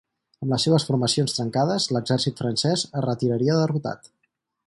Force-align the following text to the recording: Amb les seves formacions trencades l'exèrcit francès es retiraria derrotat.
Amb 0.43 0.53
les 0.53 0.63
seves 0.67 0.85
formacions 0.87 1.35
trencades 1.39 1.85
l'exèrcit 1.97 2.43
francès 2.43 2.85
es 2.89 3.07
retiraria 3.09 3.61
derrotat. 3.61 4.13